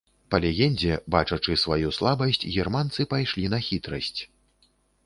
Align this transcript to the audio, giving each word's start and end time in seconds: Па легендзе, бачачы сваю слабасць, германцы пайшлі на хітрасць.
Па 0.35 0.37
легендзе, 0.45 0.95
бачачы 1.17 1.57
сваю 1.65 1.93
слабасць, 1.99 2.43
германцы 2.57 3.01
пайшлі 3.13 3.45
на 3.57 3.65
хітрасць. 3.69 4.17